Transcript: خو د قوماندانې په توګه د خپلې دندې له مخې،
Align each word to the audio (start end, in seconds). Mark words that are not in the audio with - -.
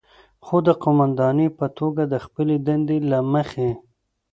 خو 0.45 0.55
د 0.67 0.69
قوماندانې 0.83 1.47
په 1.59 1.65
توګه 1.77 2.03
د 2.13 2.15
خپلې 2.25 2.55
دندې 2.67 2.97
له 3.11 3.19
مخې، 3.33 3.69